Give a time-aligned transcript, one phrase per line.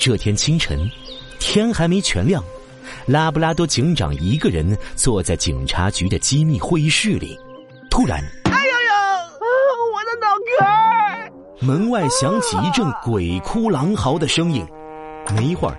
[0.00, 0.90] 这天清晨，
[1.38, 2.42] 天还没全亮，
[3.04, 7.38] 拉布拉多警长一个人坐在警察局的机密会议室里。
[7.90, 8.96] 突然，哎呦呦，
[9.92, 10.26] 我的脑
[11.60, 11.66] 壳！
[11.66, 14.66] 门外响起一阵鬼哭狼嚎的声音。
[15.36, 15.76] 没一会儿，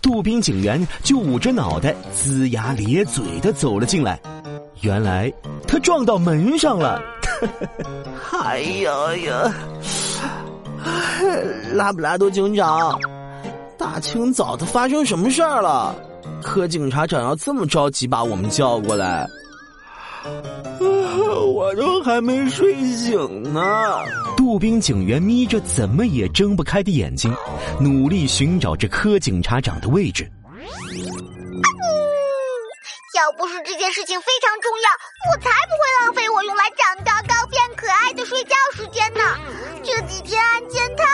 [0.00, 4.18] 杜宾警员就捂着脑袋、龇牙咧嘴的走了进来。
[4.80, 5.30] 原来
[5.68, 6.98] 他撞到门上了。
[8.42, 9.54] 哎呀呀！
[11.74, 12.98] 拉布拉多警长。
[13.80, 15.96] 大清早的，发生什么事儿了？
[16.42, 19.26] 柯警察长要这么着急把我们叫过来，
[20.78, 23.60] 我都还没睡醒呢。
[24.36, 27.34] 杜宾警员眯着怎么也睁不开的眼睛，
[27.80, 30.30] 努力寻找着柯警察长的位置。
[33.16, 34.88] 要不是这件事情非常重要，
[35.32, 39.20] 我才不会浪费我用来长高高变可爱的睡觉时间呢。
[39.82, 41.04] 这几天案件太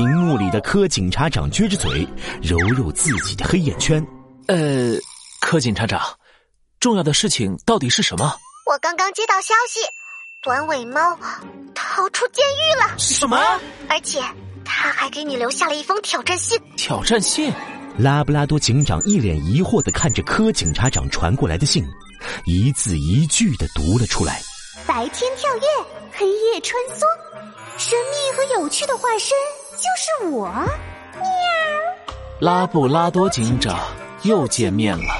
[0.00, 2.08] 屏幕里的柯警察长撅着嘴，
[2.42, 4.02] 揉揉自己的黑眼圈。
[4.46, 4.96] 呃，
[5.42, 6.00] 柯警察长，
[6.80, 8.34] 重要的事情到底是什么？
[8.64, 9.78] 我刚刚接到消息，
[10.42, 11.18] 短尾猫
[11.74, 12.96] 逃出监狱了。
[12.96, 13.36] 什么？
[13.90, 14.22] 而且
[14.64, 16.58] 他还给你留下了一封挑战信。
[16.78, 17.52] 挑战信？
[17.98, 21.84] 拉布拉多警长一脸疑惑的看着柯警察长传过来的信，
[22.46, 24.40] 一字一句的读了出来。
[24.86, 25.62] 白天跳跃，
[26.10, 27.04] 黑夜穿梭，
[27.76, 29.36] 神秘和有趣的化身
[29.80, 30.46] 就是我。
[31.14, 31.22] 喵！
[32.40, 33.78] 拉布拉多警长
[34.22, 35.12] 又见面了。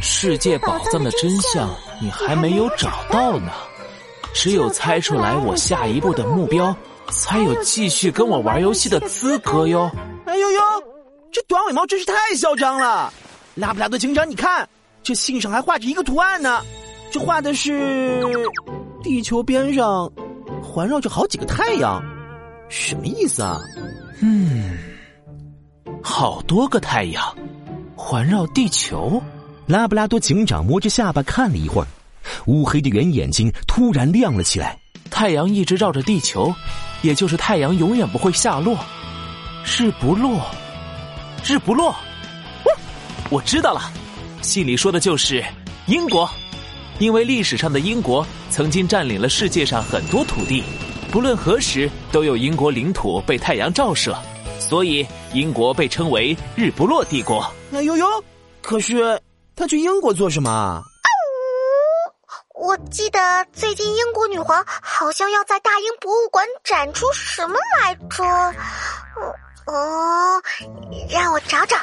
[0.00, 1.68] 世界宝藏的真相
[2.00, 3.50] 你还没有找到呢，
[4.32, 6.74] 只有猜出来我下一步的目标，
[7.10, 9.90] 才有继续跟我玩游戏的资格哟。
[10.26, 10.60] 哎呦呦，
[11.32, 13.12] 这短尾猫真是太嚣张了！
[13.54, 14.68] 拉布拉多警长，你看，
[15.02, 16.62] 这信上还画着一个图案呢，
[17.10, 18.22] 这画的是。
[19.02, 20.10] 地球边上
[20.62, 22.02] 环绕着好几个太阳，
[22.68, 23.58] 什么意思啊？
[24.20, 24.78] 嗯，
[26.02, 27.36] 好多个太阳
[27.96, 29.22] 环绕地球。
[29.66, 31.88] 拉布拉多警长摸着下巴看了一会儿，
[32.46, 34.78] 乌黑的圆眼睛突然亮了起来。
[35.10, 36.54] 太阳一直绕着地球，
[37.02, 38.78] 也就是太阳永远不会下落，
[39.64, 40.40] 日不落，
[41.44, 41.94] 日不落。
[43.30, 43.92] 我知道了，
[44.40, 45.44] 信里说的就是
[45.86, 46.28] 英国。
[46.98, 50.64] 因为历史上的英国曾经占领了世界上很多土地，
[51.10, 54.16] 不论何时都有英国领土被太阳照射，
[54.60, 57.50] 所以英国被称为“日不落帝国”。
[57.72, 58.24] 哎呦呦！
[58.60, 59.20] 可是
[59.56, 60.82] 他去英国做什么？
[62.54, 68.24] 我记得最近英国女皇好像要在大英博物馆展出什么来着？
[69.66, 70.42] 哦，
[71.08, 71.76] 让我找找。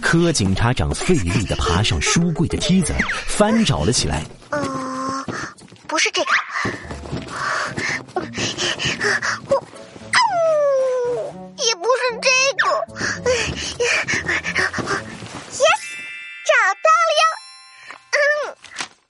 [0.00, 2.94] 柯警察长费力的爬上书柜的梯子，
[3.26, 4.24] 翻找了起来。
[4.50, 5.24] 嗯，
[5.86, 6.30] 不是这个，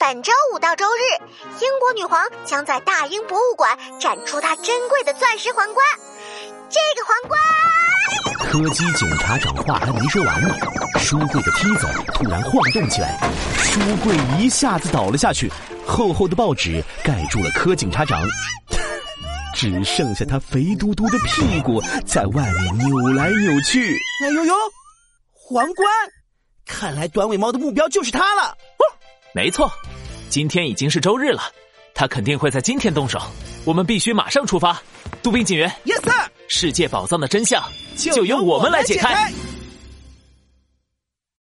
[0.07, 1.01] 本周五到周日，
[1.63, 5.87] 英国女皇将在大英博物馆展出她珍贵的钻石皇冠。
[6.69, 7.41] 这个皇冠。
[8.39, 10.55] 柯基警察长话还没说完呢，
[10.99, 13.19] 书柜的梯子突然晃动起来，
[13.57, 15.51] 书柜一下子倒了下去，
[15.87, 18.21] 厚厚的报纸盖住了柯警察长，
[19.57, 23.97] 只剩下他肥嘟嘟的屁股在外面扭来扭去。
[24.23, 24.55] 哎呦呦，
[25.33, 25.89] 皇冠！
[26.67, 28.55] 看来短尾猫的目标就是他了。
[29.35, 29.69] 没错，
[30.29, 31.43] 今天已经是周日了，
[31.93, 33.21] 他肯定会在今天动手，
[33.65, 34.81] 我们必须马上出发。
[35.25, 36.15] 杜宾警员，Yes sir。
[36.47, 37.61] 世界宝藏的真相
[37.97, 39.33] 就由我们来解开。